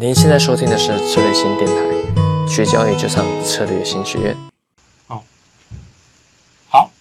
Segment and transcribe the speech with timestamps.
[0.00, 4.36] 您现在收听的是策略新电台，学交易就上策略新学院。
[5.08, 5.24] 好，
[6.68, 6.92] 好，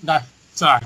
[0.00, 0.82] 来再来。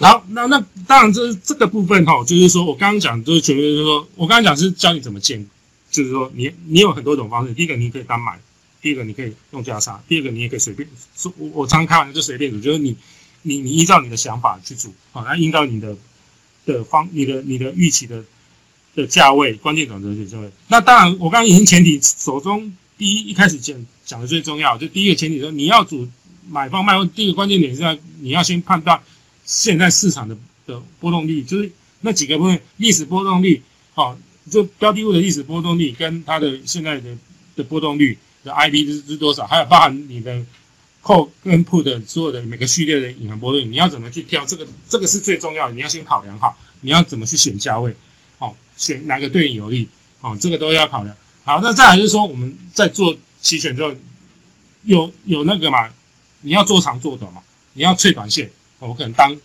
[0.00, 5.48] 好，那那当然，这这个部分哈，就是说我刚刚讲，就是觉得就是说我刚刚讲是教你怎么建，
[5.88, 7.54] 就是说你你有很多种方式。
[7.54, 8.40] 第一个你可以单买，
[8.80, 10.88] 第一个你可以用价差，第二个你也可以随便。
[11.16, 12.96] 说我我常开玩笑就随便组，就是你
[13.42, 15.96] 你你依照你的想法去组，好，那依照你的
[16.64, 18.24] 的方，你的你的预期的
[18.94, 20.50] 的价位，关键转折点价位。
[20.68, 26.08] 那当然，我刚刚已经前提手中第一一开始讲讲的最重要，就第一个前提说你要组
[26.48, 29.00] 买方卖方，第一个关键点是要你要先判断。
[29.44, 30.36] 现在市场的
[30.66, 33.60] 的波动率就是那几个部分，历史波动率，
[33.92, 34.16] 好，
[34.48, 37.16] 就标的物的历史波动率跟它的现在的
[37.56, 40.44] 的波动率的 I P 是是多少，还有包含你的
[41.02, 44.66] 后跟 put 的所有的每个序列的隐含波动，你要怎么去挑这个？
[44.88, 47.94] 这个是最重要的，你要先考量好，你要怎么去选价位，
[48.38, 49.88] 好，选哪个对你有利，
[50.20, 51.14] 好，这个都要考量。
[51.44, 53.92] 好，那再来就是说我们在做期权之后，
[54.84, 55.90] 有有那个嘛，
[56.40, 57.42] 你要做长做短嘛，
[57.74, 58.50] 你要脆短线。
[58.78, 59.36] 我可能当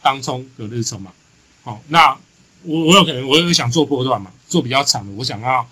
[0.00, 1.12] 当冲隔日冲嘛，
[1.64, 2.16] 好，那
[2.62, 5.68] 我我有可能我有想做波段嘛，做比较长的，我想要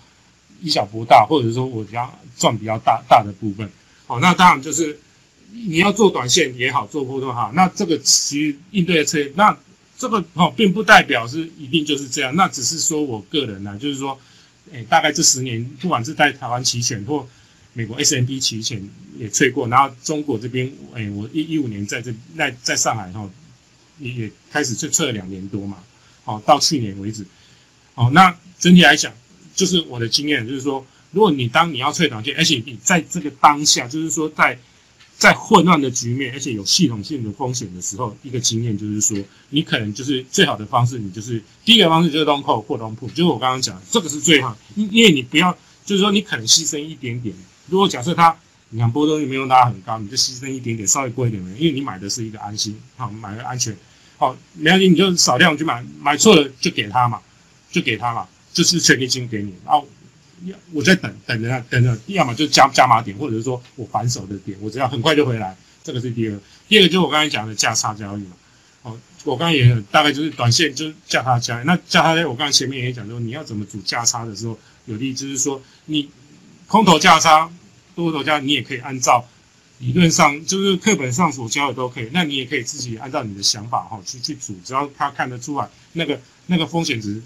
[0.61, 3.67] 以小博大，或者说我比较赚比较大大的部分，
[4.13, 4.99] 哦，那当然就是
[5.51, 9.57] 你要做短线也好，做波段哈，那这个其实应对的策略，那
[9.97, 14.19] 这个哦并不代表是一定就是这样，那只是说我个人呢，就是说，
[14.71, 17.27] 诶，大概这十年，不管是在台湾期权或
[17.73, 23.27] 美国 S M P 期权也吹过，然后中国这边，哎，我一一五年在这在在上海哈，
[23.99, 25.77] 也也开始就测了两年多嘛，
[26.23, 27.25] 好，到去年为止，
[27.95, 29.13] 好，那整体来讲，
[29.55, 34.59] 就是我的经验就是说，如果你当你要吹短线，而且你在这个当下，就是说在
[35.17, 39.17] 在混乱的局面，而且有系统性的风险的时候，一个经验就是说，
[39.51, 47.33] 你可能就是最好的方式，你就是第一个方式就是 long call 或 long put，就是我刚刚讲，这个是最好，因因为你不要，就是说你可能牺牲一点点。
[47.67, 48.35] 如果假设它，
[48.69, 53.77] 你看波动率没有拉很高，你就牺牲一点点，稍微贵一点的，因为你买的是一个安心，好，买个安全，
[54.17, 57.21] 好，没关系，你就少量去买，买错了就给他嘛，
[57.71, 59.87] 就给他嘛，就是权利金给你，然后
[60.71, 68.35] 我在等等着，等着，要么就加加码点，或者是说我反手的点，我只要很快就回来，这个是第二，第二个就是我刚才讲的价差交易嘛，
[68.83, 76.09] 哦，我刚才也大概就是短线就是价差交易，那价差我刚才前面也讲说，你要怎么组价差的时候，有利就是说你。
[76.65, 77.51] 空头价差、
[77.93, 79.23] 多头价，你也可以按照
[79.77, 82.09] 理论上，就是课本上所教的都可以。
[82.11, 87.21] 那你也可以自己按照你的想法哈去去组，只要他看得出来那个那个风险值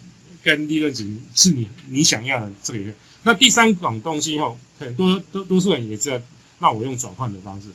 [0.48, 2.94] 跟利润值是你你想要的这个。
[3.24, 6.22] 那第三种东西哈，很多多多数人也知道，
[6.60, 7.68] 那我用转换的方式，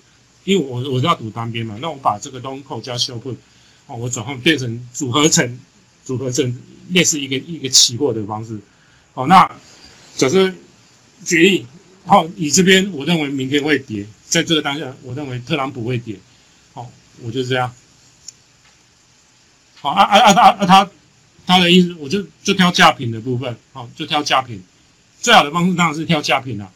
[0.45, 3.37] 因为我我要赌单边嘛，那我把这个东口加修复
[3.87, 5.61] 哦，我转换变成组合成
[6.03, 8.59] 组合成类似一个一个期货的方式。
[9.13, 9.51] 好，那
[10.17, 10.51] 假设。
[11.25, 11.65] 决议，
[12.05, 16.17] 好，你这边我认为明天会跌，在这个当下，我认为特朗普会跌，
[16.73, 16.91] 好，
[17.23, 17.73] 我就这样，
[19.81, 20.91] 好，啊啊啊啊啊，他
[21.47, 24.63] 他的意思，我就就挑价品的部分，好，就挑价品，
[25.21, 26.71] 最好的方式当然是挑价品啦，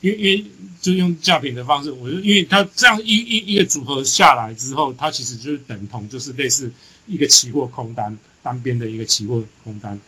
[0.00, 0.44] 因为因为
[0.80, 6.70] 就用价品的方式，我就因为它这样一一一个组合下来之后，它其实就是等同就是类似
[7.06, 9.98] 一个期货空单单边的一个期货空单，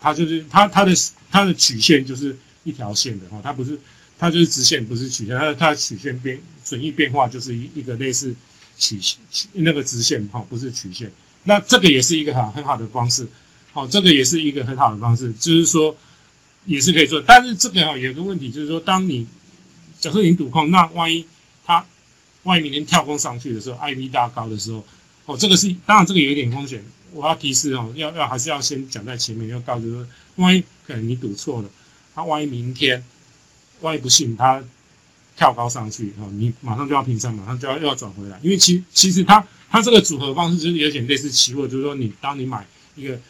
[0.00, 0.92] 它就是它它的
[1.30, 2.36] 它的曲线就是。
[2.66, 3.78] 一条线的哈，它不是，
[4.18, 5.38] 它就是直线，不是曲线。
[5.38, 8.34] 它它曲线变损益变化就是一一个类似
[8.76, 11.08] 曲曲那个直线哈，不是曲线。
[11.44, 13.24] 那这个也是一个很很好的方式，
[13.76, 15.94] 哦，这个也是一个很好的方式，就是说
[16.64, 17.20] 也是可以做。
[17.20, 19.26] 但是这个哈有个问题，就是说当你
[20.00, 21.26] 假设你赌空，那万一
[21.66, 21.84] 它
[22.44, 24.82] 万一明天跳空上去的时候，I V 大高的时候，
[25.26, 26.82] 哦，这个是当然这个有一点风险，
[27.12, 30.06] 我要提示哦，要要还是要先讲在前面，要告知说，
[30.36, 31.68] 万一可能你赌错了。
[32.14, 33.04] 他万一明天，
[33.82, 34.64] 万一不幸他
[35.36, 43.20] 跳高上去，哦，你马上就要平仓，马上就要又要转回来，因为其其实他他这个组合方式就是有点类似期货，就是说你当你买一个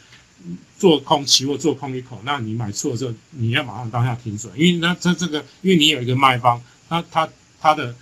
[0.78, 7.28] 做空期货做空一口，那你买错的时候，你要马上当下停损，因为那这这个，因为你有一个卖方，那他
[7.60, 7.94] 他的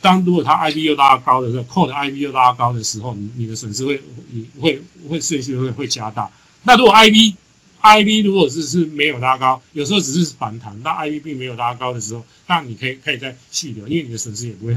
[0.00, 6.30] 当如果他 I B 又拉高的时候，扣的 I B 又拉高的时候，你你的损失会你会会顺序会会加大。
[6.64, 7.34] 那如果 IB
[7.80, 14.76] IB 如果是是没有拉高，有时候只是反弹，那 IB 并没有拉高的时候，那你可以可以再细流，因为你的损失也不会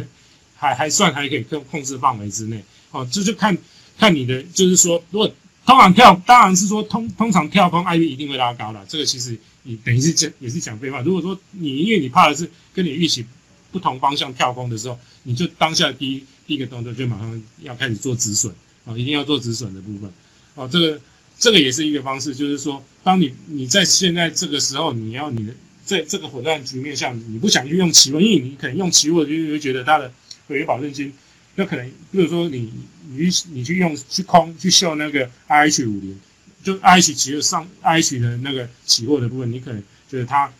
[0.55, 2.63] 还还算还可以控控制范围之内。
[2.91, 3.57] 哦，这就看
[3.97, 5.31] 看你的，就是说，如果
[5.65, 8.85] 通常跳，当然是说通通常跳空 I V 一定会拉高了。
[8.89, 11.01] 这个其实你等于是讲也是讲废话。
[11.01, 13.25] 如果说你因为你怕的是跟你预期
[13.71, 18.53] 不同方向跳空的时候，你就当下第一第一个动作就马上要开始做止损
[18.85, 20.11] 啊，一定要做止损的部分。
[20.55, 20.99] 哦，这个
[21.37, 25.53] 这个也是一个方式，就是说，当你你在现在这个时候，你要你的
[25.85, 30.11] 在这个混乱局面下，你不想去用期货，因为你可能用期货就会觉得它的
[30.47, 31.13] 违约保证金，
[31.55, 32.71] 那可能比如说你
[33.13, 36.19] 你你去用去空去秀那个 I H 五零，
[36.63, 40.51] 就 I H 期货上 I H 的那个期货的部分，你可能觉得它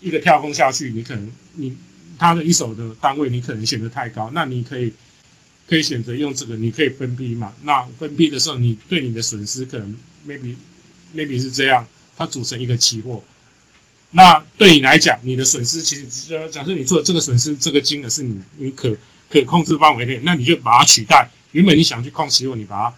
[0.00, 1.76] 一个跳空下去，你可能你
[2.18, 4.92] 它的一手的单位你可能选择太高，那你可以。
[5.64, 7.54] 可以选择用这个，你可以分批嘛？
[7.62, 9.96] 那分批的时候，你对你的损失可能
[10.26, 10.54] maybe
[11.14, 13.22] maybe 是这样，它组成一个期货。
[14.10, 18.94] 那对你来讲，你的损失其实，假设你做这个损失，这个金额是你你可
[19.32, 21.30] 可控制范围内，那你就把它取代。
[21.52, 22.94] 原本你想去控如果，你把它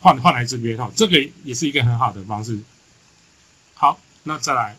[0.00, 2.58] 换换来这边哈，这个也是一个很好的方式。
[3.74, 4.76] 好，那再来，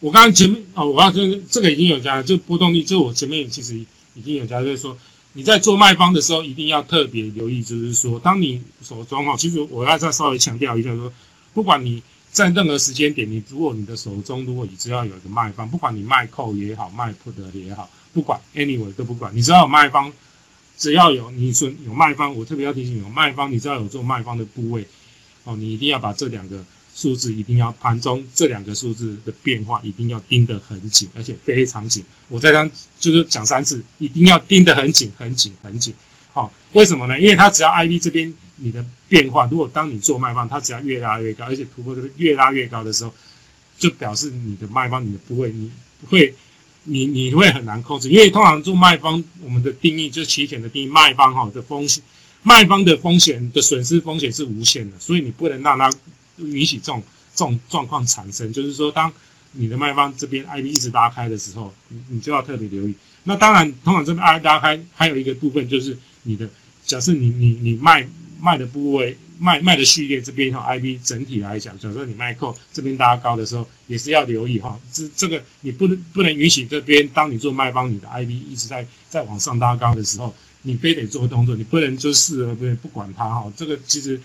[0.00, 3.76] 我刚刚前面哦，我刚刚这个已经有加，就波动率，就我前面其实
[4.14, 4.98] 已经有加，就是说。
[5.34, 11.10] 你在做卖方的时候，一定要特别留意，就是说，当你手中哈，其实我要再稍微强调一下，说，
[11.54, 20.12] 不管你在任何时间点，你如果你的手中如果你只要有一个卖方，不管你卖扣也好，卖 put 也好，不管 anyway 都不管，你知道有卖方，
[20.76, 24.86] 只要有你说有卖方，我特别要提醒有卖方，你知道有做卖方的部位，
[25.44, 26.64] 哦，你一定要把这两个。
[26.94, 32.04] 数字一定要盘中这两个数字的变化一定要盯得很紧，而且非常紧。
[32.28, 32.70] 我再讲
[33.00, 35.94] 就是讲三次，一定要盯得很紧、很紧、很紧。
[36.34, 37.18] 好，为什么呢？
[37.18, 43.14] 因为它只要 ID 这边你的变化，如果当你做卖方，它只要越拉越高，而且突破这个越拉越高的时候，
[43.78, 45.72] 就表示你的卖方你的部位你
[46.10, 46.34] 会
[46.84, 48.08] 你你会很难控制。
[48.08, 52.02] 因为通常做卖方，我们的定义就是期权的定义，卖方哈的风险，
[52.42, 55.90] 卖方的风险的损失风险是无限的，所以你不能让它。
[56.38, 57.00] 允许这种
[57.36, 59.12] 这种状况产生，就是说，当
[59.52, 62.94] 你的卖方这边 I B 一直拉开的时候，你你就要特别留意。
[63.24, 66.48] 那当然，通常这边 I 拉开还有一个部分就是你的，
[66.86, 68.08] 假设你你你卖
[68.40, 74.78] 卖的部位卖卖的序列这边哈 I B 整体来讲，假设你卖扣这边拉高的时候，也是要留意哈。
[74.92, 83.52] 这这个你不能不能允许这边，当你做卖方，你的 I B 一直在在往上拉高的时候，你非得做动作，你不能就视而不不管它哈。
[83.56, 84.20] 这个其实。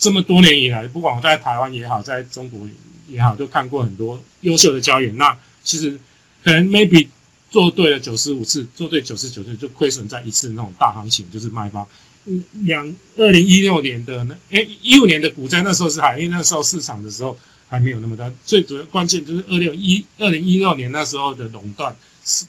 [0.00, 2.68] 这么多年以来，不管我在台湾也好，在中国
[3.06, 5.16] 也好，都看过很多优秀的交易员。
[5.16, 5.96] 那其实
[6.42, 7.06] 可能 maybe
[7.50, 11.86] 做对了九十五次，做对九十九次就亏损在一次那种大行情，就是卖方。
[12.26, 17.36] 嗯，两二零一六年的那哎一五年的股灾那时候是还因为那时候市场的时候
[17.68, 18.32] 还没有那么大。
[18.44, 21.94] 最主要关键就是二六一二零一六年那时候的垄断，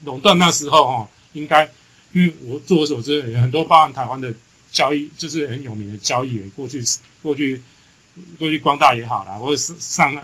[0.06, 1.70] 垄断那时候哈，应该
[2.14, 4.34] 因为我据我所知，很多包含台湾的。
[4.74, 6.82] 交易就是很有名的交易员，过去
[7.22, 7.62] 过去
[8.40, 10.16] 过去光大也好啦，或者是上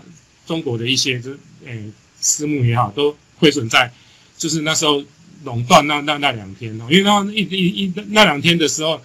[0.46, 1.32] 中国的一些就
[1.66, 1.84] 诶
[2.18, 3.92] 私募也好，都亏损在
[4.38, 5.04] 就是那时候
[5.44, 8.98] 垄断那那那两天哦，因为那一一一那两天的时候，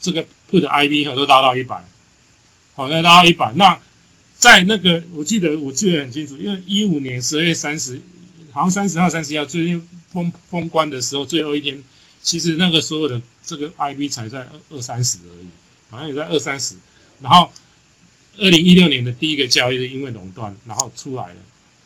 [0.00, 1.84] 这个 put I V 都达到一百，
[2.74, 3.78] 好，那达到一百，那
[4.38, 8.00] 在那个我记得我记得很清楚，因为一五年十二月三十，
[8.52, 11.82] 好像三十号、三十一号最近封封关的时候，最后一天。
[12.24, 15.48] 其实那个所有的这个 I B 才在二二三十而已，
[15.90, 16.76] 好像也在二三十。
[17.20, 17.50] 然后
[18.38, 21.36] 二零一六年的第一个交易是因为垄断，然后出来了，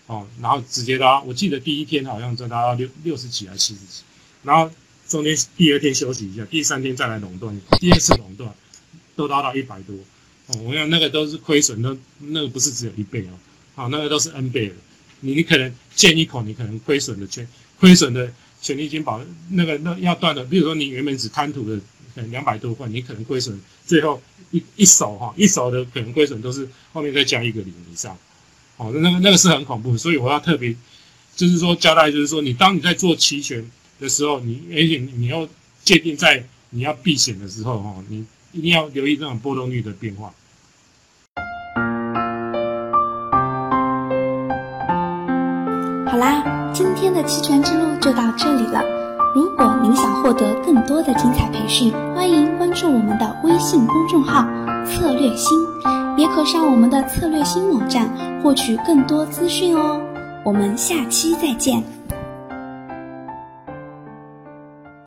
[0.09, 4.03] 哦，然后直接拉我记得第一天好像就拉到六六十几还是七十几，
[4.43, 4.71] 然后
[5.09, 8.53] 中间第二天休息一下，第三天再来垄断，第二次垄断
[9.15, 9.95] 都达到一百多，
[10.49, 13.39] 哦，我想那个都是亏损，都那个不是只有一倍哦，
[13.75, 14.75] 好，那个都是 N 倍的，
[15.21, 17.47] 你你可能见一口，你可能亏损的全
[17.79, 18.33] 亏损的。
[18.63, 19.21] 权利金保
[19.51, 21.77] 那个那要断的，比如说你原本只贪图的
[22.15, 24.21] 可能两百多块，你可能亏损，最后
[24.51, 28.19] 一一手哈一手的可能亏损都是后面再加一个零以上，
[28.79, 30.75] 哦，那个那个是很恐怖，所以我要特别
[31.37, 35.49] 就是说交代，就是说你当你在做期权的时候，你而且你要
[35.85, 40.33] 界定在你要避险的时候哈，你一定要留意这种波动率的变化。
[46.11, 46.53] 好啦。
[46.77, 48.83] 今天的期权之路就到这里了。
[49.35, 54.47] 如果您想获得更多的精彩培训，欢迎关注我们的微信公众号
[54.85, 55.59] “策略星”，
[56.19, 58.07] 也可上我们的策略星网站
[58.43, 59.99] 获取更多资讯哦。
[60.45, 61.83] 我们下期再见。